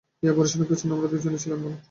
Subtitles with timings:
[0.23, 1.79] এই অপারেশনের পেছনে আমরা দুজনই ছিলাম মূল কারিগর।